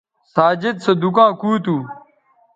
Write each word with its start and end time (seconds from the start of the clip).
ساجد 0.33 0.75
سو 0.83 0.91
دُکاں 1.01 1.31
کُو 1.39 1.51
تھو 1.63 1.77